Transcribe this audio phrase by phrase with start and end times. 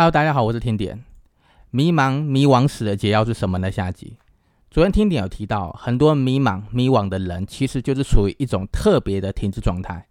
[0.00, 1.04] Hello，大家好，我是听点。
[1.68, 3.70] 迷茫迷惘时的解药是什么呢？
[3.70, 4.16] 下集
[4.70, 10.06] 昨天听点有提到，很多迷茫迷惘的人其实就是处于一种特别的停滞状态。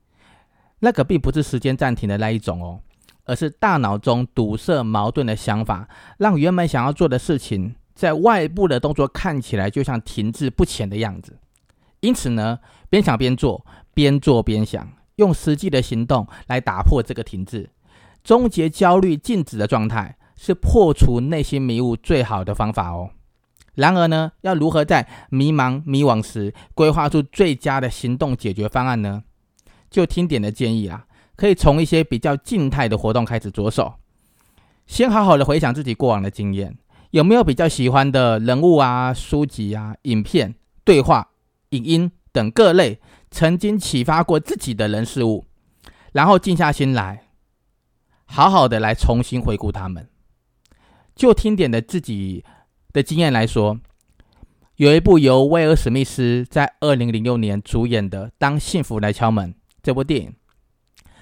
[0.82, 2.80] 那个并不是时间暂停的那一种哦，
[3.26, 11.40] 而是大脑中堵塞矛盾的想法，让原本想要做的事情，在外部的动作看起来就像停滞不前的样子。
[12.02, 12.60] 因此呢，
[12.92, 13.66] 边想边做，
[13.96, 17.72] 边做边想，用实际的行动来打破这个停滞，
[18.24, 23.12] 终结焦虑静止的状态，是破除内心迷雾最好的方法哦。
[23.76, 29.24] 然而呢，要如何在迷茫迷惘时规划出最佳的行动解决方案呢？
[29.90, 31.06] 就听点的建议啊，
[31.36, 33.94] 可以从一些比较静态的活动开始着手，
[34.86, 36.78] 先好好的回想自己过往的经验，
[37.12, 41.30] 有没有比较喜欢的人物啊、书籍啊、影片、对话、
[41.70, 43.00] 影音等各类
[43.32, 45.46] 曾经启发过自己的人事物，
[46.12, 47.29] 然后静下心来，
[48.32, 50.08] 好好的来重新回顾他们。
[51.16, 52.46] 就听点的自己
[52.94, 53.80] 的经验来说，
[54.76, 59.54] 有一部由威尔史密斯在二零零六年主演的《当幸福来敲门》。
[59.82, 60.34] 这部电影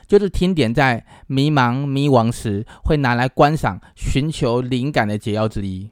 [0.05, 5.89] 就是听点在迷茫迷惘时会拿来观赏、寻求灵感的解药之一。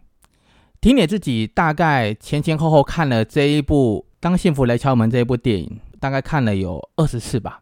[0.81, 7.61] 听点自己大概前前后后看了这一部《当幸福来敲门》这一部电影，大概看了有二十次吧。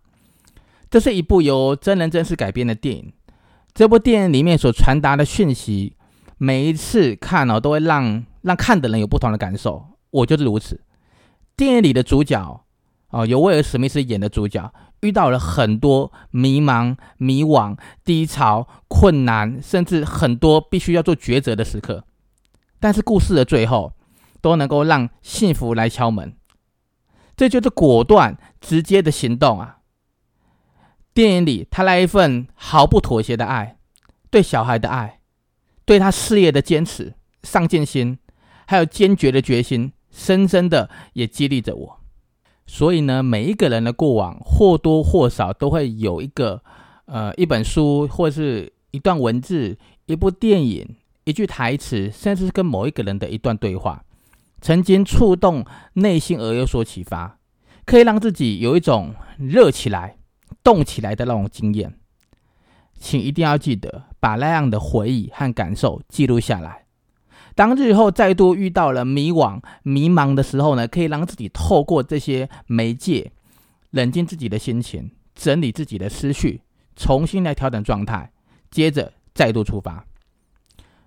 [0.90, 3.14] 这是一部由真人真事改编的电影。
[3.74, 5.96] 这部电影里面所传达的讯息，
[6.38, 9.86] 每一次看哦，都会让让看的人有不同的感受。
[10.12, 10.82] 我就是如此。
[11.56, 12.66] 电影里的主角
[13.10, 14.72] 哦，由威尔史密斯演的主角。
[15.02, 22.06] 遇到了很多迷茫、迷惘、低潮、困难，甚至很多必须要做抉择的时刻。
[22.80, 23.92] 但是故事的最后，
[24.40, 26.38] 都能够让幸福来敲门。
[27.36, 29.80] 这就是果断、直接的行动啊！
[31.14, 33.78] 电影里，他那一份毫不妥协的爱，
[34.30, 35.20] 对小孩的爱，
[35.86, 38.18] 对他事业的坚持、上进心，
[38.66, 42.00] 还有坚决的决心，深深的也激励着我。
[42.66, 46.64] 所以呢，每一个人的过往或多或少都会有一个，
[47.06, 50.96] 呃，一本书，或是一段文字，一部电影，
[51.26, 54.04] 一句台词，甚至是跟某一个人的一段对话，
[54.62, 57.38] 曾经触动内心而有所启发，
[57.86, 60.16] 可以让自己有一种热起来、
[60.64, 61.94] 动起来的那种经验。
[63.00, 66.86] 请一定要记得把那样的回忆和感受记录下来。
[67.54, 73.32] 当日后再度遇到了迷惘、迷茫的时候呢，可以让自己透过这些媒介，
[73.92, 76.62] 冷静自己的心情，整理自己的思绪，
[76.96, 78.32] 重新来调整状态，
[78.72, 80.06] 接着再度出发。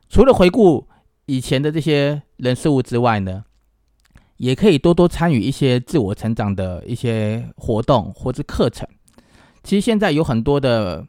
[0.09, 0.87] 除了回顾
[1.25, 3.45] 以前的这些人事物之外呢，
[4.37, 8.87] 也可以多多参与一些自我成长的一些活动或者课程。
[9.67, 11.05] 其实现在有很多的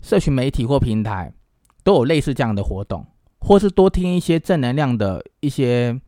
[0.00, 1.34] 社群媒体或平台
[1.82, 3.04] 都有类似这样的活动。
[3.40, 6.00] 或是多听一些正能量的一些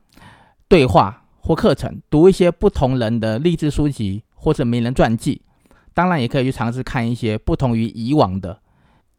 [0.68, 5.42] 对话或课程，读一些不同人的励志书籍或者名人传记，
[5.94, 8.60] 当然也可以去尝试看一些不同于以往的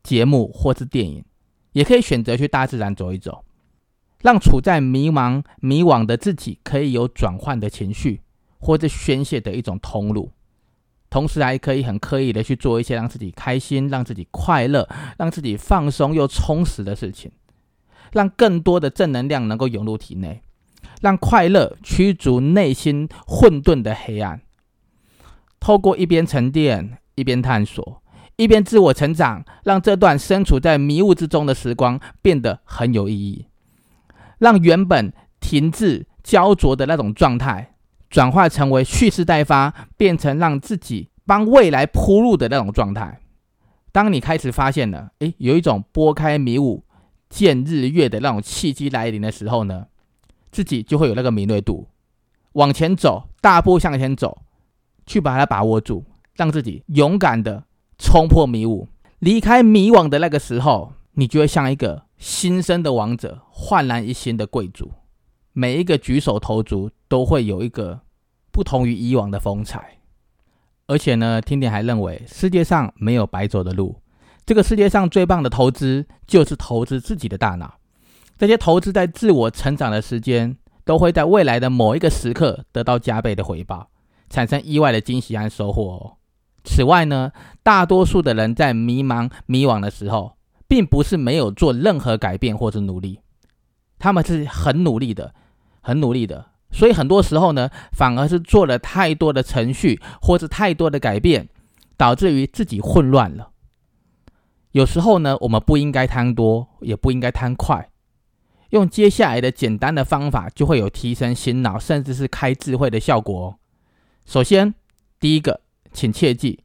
[0.03, 1.23] 节目或是电影，
[1.71, 3.45] 也可以选择去大自然走一走，
[4.21, 8.21] 让处在迷茫迷惘的自己可以有转换的情绪
[8.59, 10.31] 或者宣泄的一种通路，
[11.11, 14.89] 同时还可以很刻意的去做一些让自己开心、让自己快乐、
[15.19, 17.31] 让自己放松又充实的事情。
[18.13, 20.41] 让更多的正能量能够涌入体内，
[20.99, 24.41] 让快乐驱逐内心混沌的黑暗。
[25.61, 28.03] 透过一边沉淀，一边探索，
[28.35, 33.45] 一边自我成长，让这段身处在迷雾之中的时光变得很有意义。
[34.39, 37.70] 让原本停滞焦灼的那种状态，
[38.11, 43.22] 转化成为蓄势待发，变成让自己帮未来铺路的那种状态。
[43.91, 46.83] 当你开始发现了，诶，有一种拨开迷雾。
[47.29, 49.88] 见日月的那种契机来临的时候呢，
[50.51, 51.88] 自己就会有那个敏锐度，
[52.51, 54.41] 往前走，大步向前走，
[55.05, 56.03] 去把它把握住，
[56.35, 57.63] 让自己勇敢的
[57.97, 64.91] 冲破迷雾，离开迷惘的那个时候，你就会像一个新生的王者，焕然一新的贵族。
[65.53, 67.99] 每一个举手投足都会有一个
[68.53, 69.97] 不同于以往的风采。
[70.87, 73.97] 而且呢，听点还认为世界上没有白走的路。
[74.46, 77.79] 这个世界上最棒的投资就是投资自己的大脑。
[78.37, 80.55] 这些投资在自我成长的时间，
[80.85, 83.90] 都会在未来的某一个时刻得到加倍的回报，
[84.29, 86.17] 产生意外的惊喜和收获哦。
[86.63, 93.19] 此外呢，大多数的人在迷茫迷惘的时候，并不是没有做任何改变或者努力，
[93.99, 95.35] 他们是很努力的，
[95.81, 96.50] 很努力的。
[96.72, 101.50] 所以很多时候呢，反而是做了太多的程序或者太多的改变，
[101.97, 103.50] 导致于自己混乱了。
[104.72, 107.90] 有时候呢，我们不应该贪多，也不应该贪快。
[108.70, 113.59] 用接下来的简单的方法，就会有提升心脑，甚至是开智慧的效果。
[114.26, 114.73] 首先，
[115.20, 115.59] 第一个，
[115.91, 116.62] 请切记，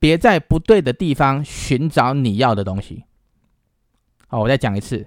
[0.00, 3.04] 别在不对的地方寻找你要的东西。
[4.26, 5.06] 好，我再讲一次，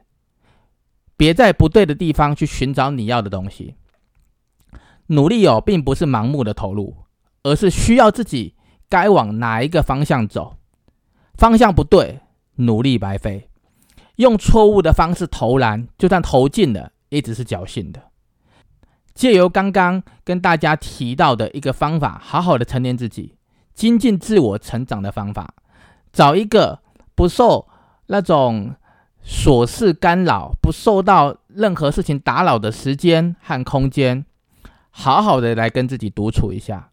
[1.18, 3.76] 别在不对的地方去寻找你要的东西。
[5.10, 6.96] 努力哦，并不是盲目的投入，
[7.44, 8.56] 而是需要自己
[8.90, 10.56] 该往哪一个方向走。
[11.36, 12.22] 方向不对，
[12.56, 13.50] 努力白费。
[14.18, 18.02] 用错误的方式投篮，就算投进了，也只是侥幸的。
[19.14, 23.36] 借由刚刚跟大家提到的一个方法，好好的沉淀自己，
[23.74, 25.54] 精进自我成长的方法，
[26.12, 26.80] 找一个
[27.16, 27.68] 不受
[28.08, 28.76] 那种
[29.26, 34.26] 琐事干扰、不受到任何事情打扰的时间和空间，
[35.00, 36.92] 好好的来跟自己独处一下，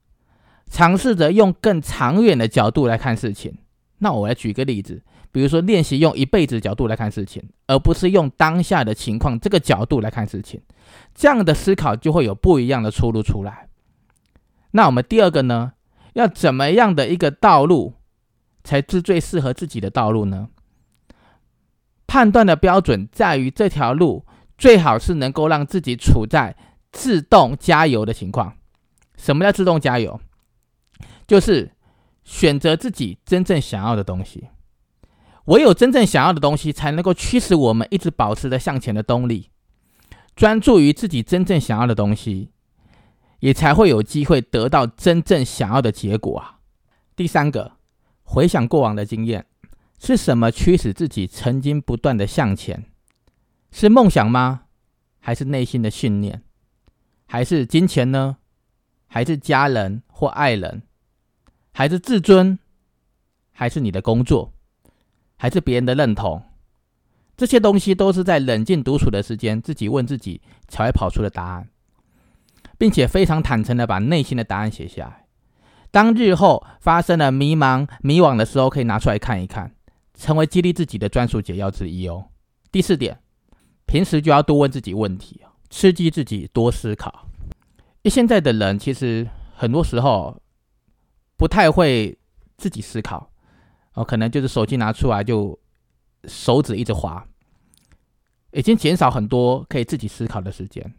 [0.71, 3.59] 尝试着用更长远的角度来看事情。
[3.99, 5.03] 那我来举个例子。
[5.33, 10.63] 比如说，练习用一辈子角度来看事情，而不是用当下的情况这个角度来看事情，
[11.17, 13.69] 这样的思考就会有不一样的出路出来。
[14.71, 15.73] 那我们第二个呢，
[16.15, 17.95] 要怎么样的一个道路
[18.63, 20.49] 才是最适合自己的道路呢？
[22.07, 24.25] 判断的标准在于这条路
[24.57, 26.57] 最好是能够让自己处在
[26.97, 28.57] 自动加油的情况。
[29.19, 30.19] 什么叫自动加油？
[31.27, 31.71] 就是
[32.25, 34.49] 选择自己真正想要的东西。
[35.45, 39.51] 唯有真正想要的东西，才能够驱使我们一直保持着向前的动力。
[40.35, 42.51] 专注于自己真正想要的东西，
[43.41, 46.59] 也才会有机会得到真正想要的结果啊！
[47.15, 47.73] 第三个，
[48.25, 49.47] 回想过往的经验，
[49.99, 52.85] 是什么驱使自己曾经不断的向前？
[53.71, 54.63] 是梦想吗？
[55.21, 56.43] 还是内心的信念？
[57.37, 58.39] 还是金钱呢？
[59.07, 60.81] 还是家人或爱人？
[61.71, 62.59] 还是自尊？
[63.53, 64.55] 还是你的工作？
[65.37, 66.43] 还是别人的认同，
[67.37, 71.69] 这些东西都是在冷静独处的时间，自己问自己才会跑出的答案，
[72.79, 75.27] 并且非常坦诚的把内心的答案写下来。
[75.91, 79.75] 当日后发生了迷茫、迷惘的时候，可以拿出来看一看，
[80.15, 82.29] 成为激励自己的专属解药之一哦。
[82.73, 83.21] 第四点，
[83.85, 87.29] 平时就要多问自己问题刺激自己多思考。
[88.03, 90.41] 因为现在的人其实很多时候
[91.37, 92.17] 不太会
[92.57, 93.31] 自己思考。
[93.95, 95.59] 哦，可能就是手机拿出来就
[96.25, 97.27] 手指一直滑，
[98.53, 100.95] 已经减少很多可以自己思考的时间。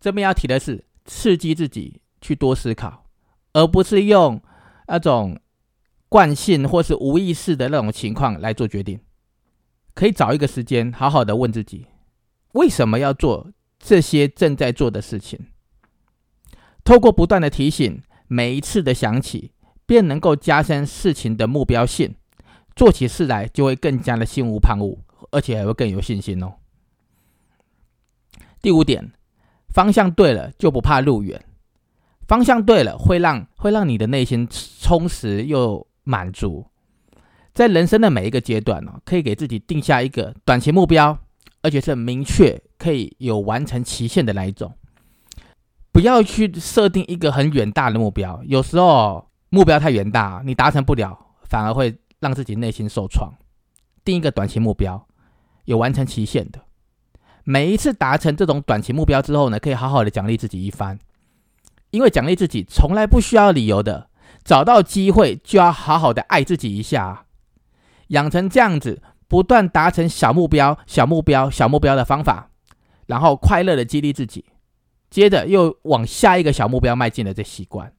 [0.00, 3.04] 这边要提的是，刺激自己去多思考，
[3.52, 4.40] 而不是用
[4.88, 5.38] 那种
[6.08, 8.98] 惯性或是无意识的那种情况来做决定。
[9.94, 11.86] 可以找一个时间，好好的问自己，
[12.52, 13.52] 为什么要做
[13.84, 15.40] 这些正在做的事情？
[16.84, 19.50] 透过不断的提醒，每一次的想起，
[19.84, 22.14] 便能够加深事情的目标性。
[22.74, 24.96] 做起事来就会更加的心无旁骛，
[25.30, 26.54] 而且还会更有信心哦。
[28.62, 29.12] 第五点，
[29.68, 31.44] 方向对了就不怕路远，
[32.26, 34.48] 方向对了会让会让你的内心
[34.80, 36.64] 充实又满足。
[37.52, 41.18] 在人生的每一个阶段呢，可以给自己定下一个短期目标，
[41.60, 44.72] 而且是明确可以有完成期限的那一种。
[45.92, 51.16] 不要去设定一个很远大的目标，有时候目标太远大，你达成不了，
[51.48, 51.96] 反而会。
[52.22, 53.32] 让自己内心受创，
[54.04, 55.08] 定一个短期目标，
[55.64, 56.60] 有完成期限的。
[57.42, 61.00] 每一次达成这种短期目标之后呢，可以好好的奖励自己一番，
[61.90, 64.08] 因为奖励自己从来不需要理由的。
[64.44, 67.26] 找到机会就要好好的爱自己一下，
[68.10, 72.51] 养成这样子不断达成小目标、小目标、小目标的方法，
[73.12, 74.42] 然后快乐的激励自己，
[75.10, 77.92] 接着又往下一个小目标迈进的这习惯，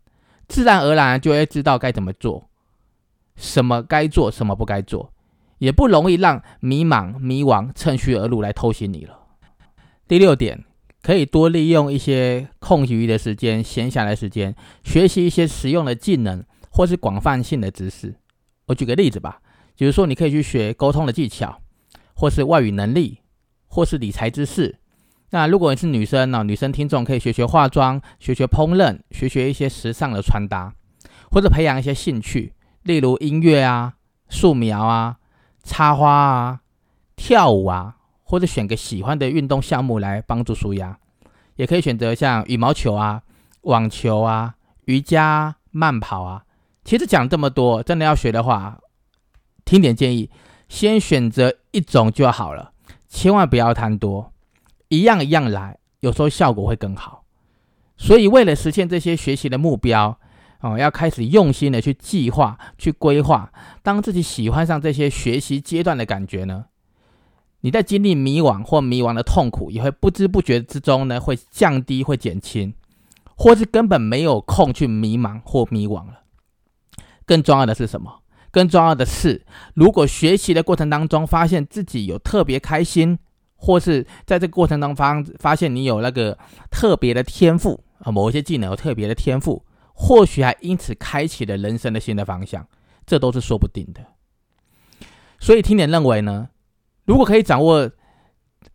[0.47, 2.49] 自然而然就会知道该怎么做。
[3.35, 5.13] 什么该做，什么不该做，
[5.59, 9.19] 也不容易让迷茫、迷惘趁虚而入来偷袭你了。
[10.07, 10.65] 第六点，
[11.03, 18.15] 可以多利用一些空余的时间、闲暇的时间，学习一些实用的技能或是广泛性的知识。
[18.65, 19.39] 我举个例子吧，
[19.77, 21.61] 比如说你可以去学沟通的技巧，
[22.15, 23.19] 或是外语能力，
[23.67, 24.79] 或是理财知识。
[25.33, 30.71] 那如果你是女生呢，女生听众可以学学化妆，学学烹饪，学学一些时尚的穿搭，
[31.31, 32.53] 或者培养一些兴趣。
[32.83, 33.95] 例如音乐啊、
[34.29, 35.17] 素描啊、
[35.63, 36.59] 插花啊、
[37.15, 40.99] 跳舞啊，或者选个喜欢的运动项目来帮助舒压，
[41.55, 43.23] 也可以选择像羽毛球啊、
[43.61, 44.53] 网球啊、
[44.85, 46.43] 瑜伽、慢跑啊。
[46.83, 48.77] 其实讲这么多，真的要学的话，
[49.65, 50.29] 听点建议，
[50.69, 52.73] 先选择一种就好了，
[53.09, 54.31] 千万不要贪多，
[54.93, 57.25] 一样一样来，有时候效果会更好。
[57.97, 60.19] 所以为了实现这些学习的目标。
[60.65, 63.51] 哦，要开始用心的去计划、去规划。
[63.81, 66.67] 当自己喜欢上这些学习阶段的感觉呢，
[67.59, 72.73] 你在经历迷惘或迷惘的痛苦，也会不知不觉之中呢，会降低、会减轻，
[73.35, 76.21] 或是根本没有空去迷茫或迷惘了。
[77.25, 78.21] 更重要的是什么？
[78.49, 83.19] 更重要的是，如果学习的过程当中发现自己有特别开心，
[83.63, 86.37] 或是在这个过程当中发发现你有那个
[86.69, 89.63] 特别的天赋啊，某一些技能有特别的天赋。
[89.95, 92.67] 或许还因此开启了人生的新的方向，
[93.05, 94.01] 这都是说不定的。
[95.39, 96.49] 所以听点认为呢，
[97.05, 97.91] 如果可以掌握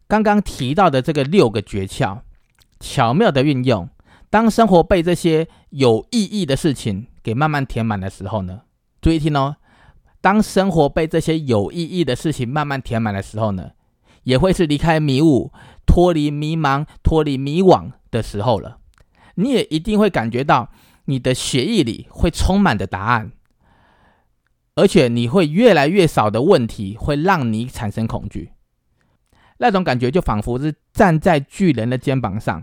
[0.06, 2.20] 刚刚提到的这个六个诀窍，
[2.78, 3.90] 巧妙的运用，
[4.30, 8.62] 当生活被这些有意义的事情给慢慢填满的时候呢，
[9.02, 9.56] 注意听哦，
[10.20, 13.72] 当生活被这些有意义的事情慢慢填满的时候呢，
[14.24, 15.52] 也会是离开迷雾、
[15.86, 18.78] 脱离迷茫、脱离迷惘的时候了。
[19.34, 20.70] 你也一定会感觉到。
[21.10, 23.32] 你的血液里会充满的答案，
[24.74, 28.50] 而且你会越来越少的问题会让你产生恐惧。
[29.56, 32.62] 那种感觉就仿佛是站在巨人的肩膀上，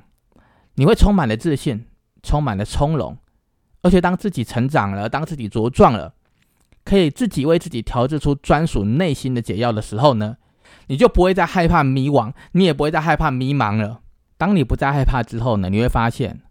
[0.76, 1.88] 你会充满了自信，
[2.22, 3.18] 充满了从容。
[3.82, 6.14] 而且当自己成长了，当自己茁壮了，
[6.84, 10.38] 可以自己为自己调制出专属内心的解药的时候呢，
[10.88, 14.02] 你就不会再害怕迷惘，你也不会再害怕迷茫了。
[14.38, 16.42] 当你不再害怕之后呢，你会发现。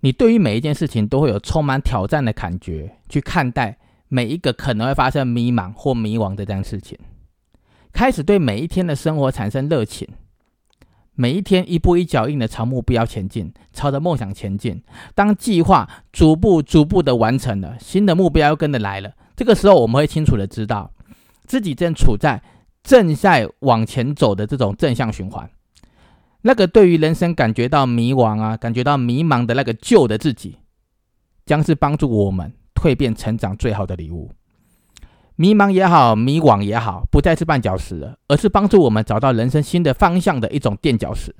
[0.00, 6.96] 你对于每一件事情都会有充满挑战的感觉，去看待每一个可能会发生迷茫或迷惘的这件事情，
[7.92, 10.06] 开始对每一天的生活产生热情，
[11.14, 14.80] 每一天一步一脚印的朝目标前进，朝着梦想前进。
[15.16, 20.92] 当计划逐步逐步的完成了，新的目标又跟着来了，这个时候我们会清楚的知道，
[21.44, 22.40] 自己正处在
[22.82, 25.50] 正在往前走的这种正向循环。
[26.42, 30.58] 那个对于人生感觉到迷惘啊，感觉到迷茫的那个旧的自己，
[31.44, 34.30] 将是帮助我们蜕变成长最好的礼物。
[35.34, 41.34] 迷茫也好，迷惘也好，不再是绊脚石了，而是帮助我们找到人生新的方向的一种垫脚石。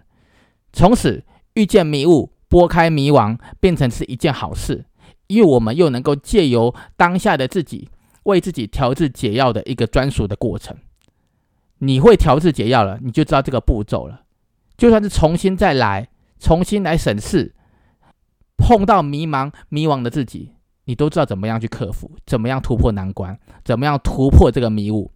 [0.73, 4.85] 从此遇见迷雾，拨开迷惘，变成是一件好事，
[5.29, 7.89] 因为我们又能够借由当下的自己，
[8.25, 10.77] 为自己调制解药的一个专属的过程。
[11.79, 14.23] 你会调制解药了，你就知道这个步骤了。
[14.77, 16.09] 就算是重新再来，
[16.39, 17.55] 重新来审视，
[18.57, 20.55] 碰到迷茫、迷惘的自己，
[20.85, 25.13] 你都知道怎么样去克服，怎么样突破难关，怎么样突破这个迷雾，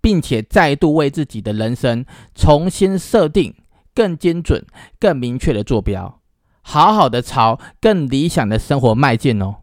[0.00, 3.54] 并且再度为自己的人生重新设定
[3.94, 4.64] 更精准、
[4.98, 6.20] 更明确的坐标，
[6.62, 9.56] 好好的朝更理想的生活迈进哦。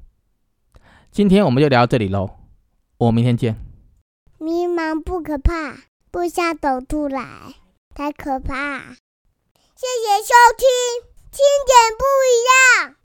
[1.10, 2.30] 今天我们就聊到这里喽，
[2.98, 3.56] 我明天见。
[4.38, 5.74] 迷茫不可怕，
[6.12, 7.56] 不想走出来。
[7.96, 8.80] 太可怕！
[9.76, 10.68] 谢谢收听，
[11.32, 12.34] 听点不一
[12.84, 12.97] 样。